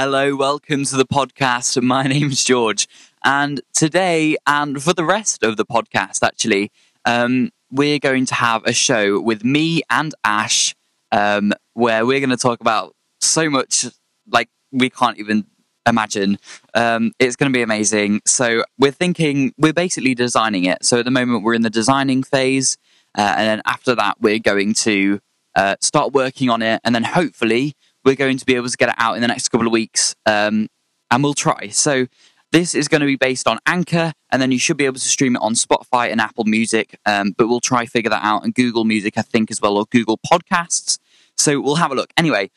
[0.00, 1.82] Hello, welcome to the podcast.
[1.82, 2.86] My name's George,
[3.24, 6.70] and today, and for the rest of the podcast, actually,
[7.04, 10.76] um, we're going to have a show with me and Ash,
[11.10, 13.86] um, where we're going to talk about so much
[14.30, 15.46] like we can't even
[15.84, 16.38] imagine.
[16.74, 18.20] Um, it's going to be amazing.
[18.24, 20.84] So we're thinking, we're basically designing it.
[20.84, 22.78] So at the moment, we're in the designing phase,
[23.18, 25.18] uh, and then after that, we're going to
[25.56, 27.74] uh, start working on it, and then hopefully
[28.04, 30.14] we're going to be able to get it out in the next couple of weeks,
[30.26, 30.68] um,
[31.10, 31.68] and we'll try.
[31.68, 32.06] So
[32.52, 35.00] this is going to be based on Anchor, and then you should be able to
[35.00, 36.98] stream it on Spotify and Apple Music.
[37.04, 39.84] Um, but we'll try figure that out, and Google Music, I think, as well, or
[39.90, 40.98] Google Podcasts.
[41.36, 42.12] So we'll have a look.
[42.16, 42.50] Anyway,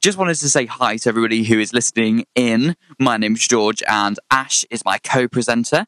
[0.00, 2.76] just wanted to say hi to everybody who is listening in.
[2.98, 5.86] My name's George, and Ash is my co-presenter.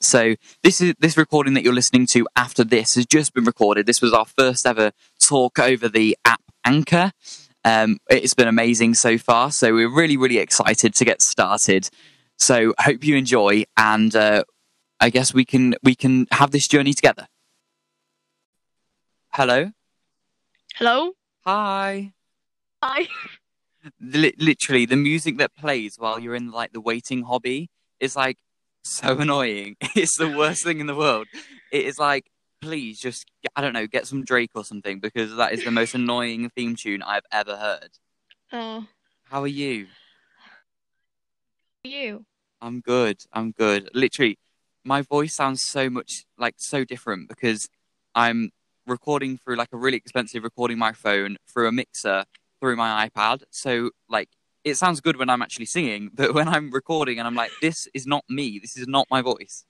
[0.00, 3.86] So this is this recording that you're listening to after this has just been recorded.
[3.86, 4.90] This was our first ever
[5.20, 7.12] talk over the app Anchor.
[7.64, 9.50] Um, it's been amazing so far.
[9.52, 11.88] So we're really, really excited to get started.
[12.38, 14.44] So hope you enjoy, and uh,
[15.00, 17.28] I guess we can we can have this journey together.
[19.32, 19.70] Hello.
[20.74, 21.12] Hello?
[21.44, 22.12] Hi.
[22.82, 23.06] Hi.
[24.00, 27.68] Li- literally, the music that plays while you're in like the waiting hobby
[28.00, 28.38] is like
[28.82, 29.76] so annoying.
[29.94, 31.28] It's the worst thing in the world.
[31.70, 32.26] It is like,
[32.62, 35.94] please just I don't know, get some Drake or something because that is the most
[36.00, 37.90] annoying theme tune I've ever heard.
[38.52, 38.86] Oh,
[39.24, 39.88] How are you?
[41.84, 42.24] you.
[42.60, 43.18] I'm good.
[43.32, 43.90] I'm good.
[43.92, 44.38] Literally,
[44.84, 47.68] my voice sounds so much like so different because
[48.14, 48.50] I'm
[48.86, 52.24] recording through like a really expensive recording microphone through a mixer
[52.60, 53.42] through my iPad.
[53.50, 54.28] So like
[54.64, 57.88] it sounds good when I'm actually singing, but when I'm recording and I'm like, this
[57.94, 58.60] is not me.
[58.60, 59.64] This is not my voice.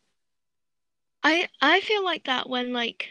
[1.23, 3.09] I I feel like that when like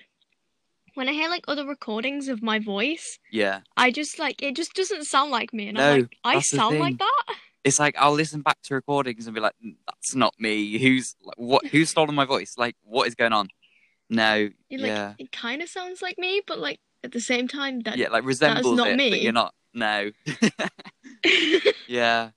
[0.95, 3.62] when I hear like other recordings of my voice, Yeah.
[3.78, 6.80] I just like it just doesn't sound like me, and No, I'm like, I sound
[6.80, 7.23] like that.
[7.64, 10.78] It's like I'll listen back to recordings and be like, "Mm, that's not me.
[10.80, 11.66] Who's like, what?
[11.68, 12.56] Who's stolen my voice?
[12.58, 13.48] Like, what is going on?
[14.09, 14.50] No.
[14.70, 15.13] Like yeah.
[15.18, 18.09] it kind of sounds like me, but like at the same time that Yeah.
[18.09, 19.09] Like resembles not it, me.
[19.12, 19.53] but you're not.
[19.74, 20.12] No.
[21.88, 22.30] Yeah,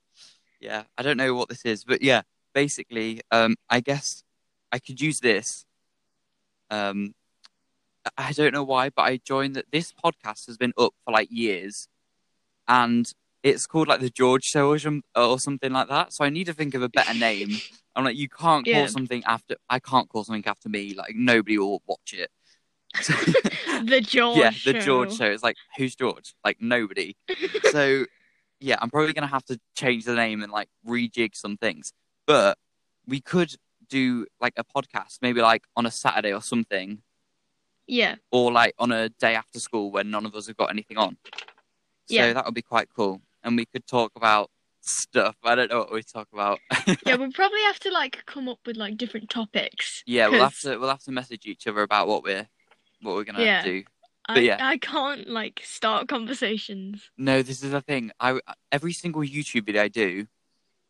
[0.59, 0.83] yeah.
[0.97, 2.21] I don't know what this is, but yeah.
[2.53, 4.23] Basically, um, I guess
[4.75, 5.63] I could use this.
[6.69, 7.15] Um,
[8.17, 9.71] I don't know why, but I joined that.
[9.71, 11.87] This podcast has been up for like years,
[12.67, 13.09] and
[13.41, 14.75] it's called like the George Show
[15.15, 16.11] or, something like that.
[16.11, 17.51] So I need to think of a better name.
[17.95, 18.87] I'm like, you can't call Yeah.
[18.87, 19.55] something after.
[19.69, 20.93] I can't call something after me.
[20.93, 22.29] Like nobody will watch it.
[23.85, 25.31] the George yeah, the George Show.
[25.31, 26.35] It's like who's George?
[26.43, 27.15] Like nobody.
[27.71, 28.05] so
[28.59, 31.93] yeah, I'm probably gonna have to change the name and like rejig some things.
[32.27, 32.57] But
[33.07, 33.55] we could
[33.87, 37.01] do like a podcast, maybe like on a Saturday or something,
[37.87, 40.97] Yeah, or like on a day after school when none of us have got anything
[40.97, 41.17] on.
[42.07, 42.33] So Yeah.
[42.33, 44.49] that would be quite cool, and we could talk about
[44.81, 45.35] stuff.
[45.43, 46.59] I don't know what we talk about.
[47.05, 47.15] yeah.
[47.17, 50.03] We'll probably have to like come up with like different topics.
[50.05, 52.47] yeah, we'll have to we'll have to message each other about what we're
[53.01, 53.63] what we're gonna Yeah.
[53.63, 53.83] do.
[54.27, 54.57] I, but yeah.
[54.59, 57.09] I can't like start conversations.
[57.17, 58.11] No, this is the thing.
[58.19, 58.39] I
[58.71, 60.27] every single YouTube video I do,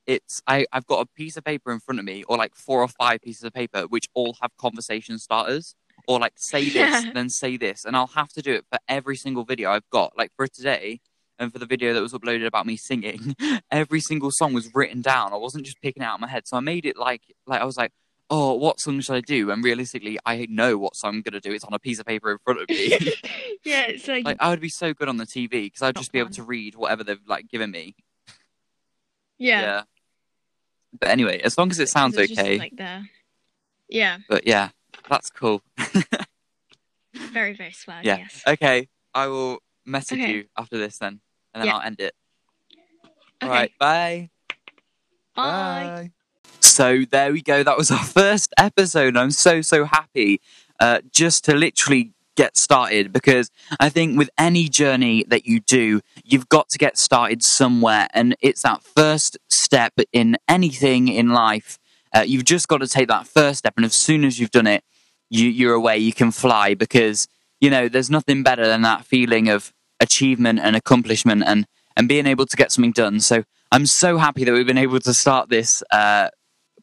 [0.08, 2.82] it's I I've got a piece of paper in front of me, or like four
[2.82, 5.76] or five pieces of paper, which all have conversation starters,
[6.08, 7.12] or like say this, Yeah.
[7.14, 10.14] then say this, and I'll have to do it for every single video I've got.
[10.18, 11.02] Like for today,
[11.40, 13.36] and for the video that was uploaded about me singing,
[13.72, 15.34] every single song was written down.
[15.34, 17.62] I wasn't just picking it out of my head, so I made it like like
[17.62, 17.92] I was like.
[18.28, 19.52] Oh, what song should I do?
[19.52, 21.52] And realistically, I know what song I'm gonna do.
[21.52, 22.88] It's on a piece of paper in front of me.
[23.64, 26.02] yeah, it's like, like I would be so good on the TV because I'd Not
[26.02, 27.96] just be able to read whatever they've like given me.
[29.38, 29.62] Yeah.
[29.62, 29.82] yeah.
[31.00, 32.58] But anyway, as long as it sounds It's just, okay.
[32.58, 33.10] like there.
[33.90, 34.70] Yeah, But yeah,
[35.10, 35.62] that's cool.
[37.14, 38.06] very very swag.
[38.06, 38.18] yeah.
[38.18, 38.42] Yes.
[38.48, 40.32] Okay, I will message Okay.
[40.34, 41.20] you after this then,
[41.54, 41.76] and then Yeah.
[41.76, 42.14] I'll end it.
[42.74, 42.82] Okay.
[43.44, 43.72] All right.
[43.80, 44.30] Bye.
[45.36, 46.12] Bye.
[46.62, 47.62] So there we go.
[47.64, 49.16] That was our first episode.
[49.18, 50.42] I'm so so happy
[50.80, 56.02] uh, just to literally get started because I think with any journey that you do,
[56.24, 61.80] you've got to get started somewhere, and it's that first step in anything in life.
[62.14, 64.68] Uh, you've just got to take that first step, and as soon as you've done
[64.68, 64.84] it,
[65.30, 65.98] you, you're away.
[65.98, 67.28] You can fly because
[67.60, 71.66] you know there's nothing better than that feeling of achievement and accomplishment and
[71.98, 73.20] and being able to get something done.
[73.20, 76.30] So I'm so happy that we've been able to start this uh,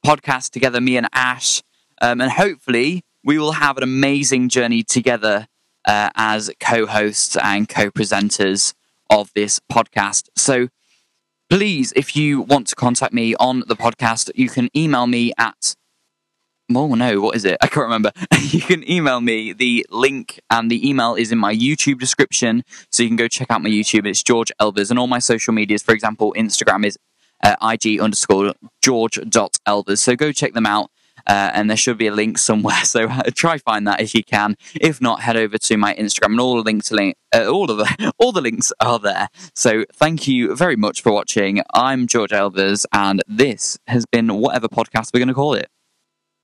[0.05, 1.63] podcast together, me and Ash,
[2.01, 5.47] um, and hopefully we will have an amazing journey together
[5.87, 8.75] uh, as co-hosts and co-presenters
[9.11, 10.29] of this podcast.
[10.37, 10.69] So
[11.51, 15.75] please, if you want to contact me on the podcast, you can email me at
[16.75, 17.59] Oh no, what is it?
[17.61, 18.13] I can't remember.
[18.41, 19.53] you can email me.
[19.53, 23.51] The link and the email is in my YouTube description, so you can go check
[23.51, 24.07] out my YouTube.
[24.07, 26.97] It's George Elvers, and all my social medias, for example, Instagram is
[27.43, 29.99] uh, IG underscore George.elvers.
[29.99, 30.91] So go check them out.
[31.27, 32.77] Uh, and there should be a link somewhere.
[32.93, 34.55] So uh, try find that if you can.
[34.75, 37.79] If not, head over to my Instagram, and all the links, link, uh, all of
[37.79, 39.29] the all the links are there.
[39.55, 41.63] So thank you very much for watching.
[41.73, 45.69] I'm George Elvers, and this has been whatever podcast we're going to call it.